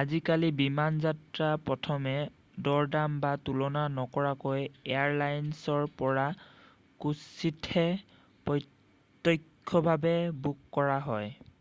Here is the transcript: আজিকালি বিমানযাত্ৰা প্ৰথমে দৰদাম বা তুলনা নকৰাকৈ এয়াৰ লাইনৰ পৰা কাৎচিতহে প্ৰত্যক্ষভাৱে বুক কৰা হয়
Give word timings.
আজিকালি 0.00 0.48
বিমানযাত্ৰা 0.60 1.48
প্ৰথমে 1.64 2.14
দৰদাম 2.68 3.18
বা 3.24 3.32
তুলনা 3.48 3.82
নকৰাকৈ 3.98 4.62
এয়াৰ 4.62 5.20
লাইনৰ 5.24 5.90
পৰা 6.00 6.24
কাৎচিতহে 7.04 7.84
প্ৰত্যক্ষভাৱে 8.48 10.16
বুক 10.48 10.64
কৰা 10.80 10.98
হয় 11.12 11.54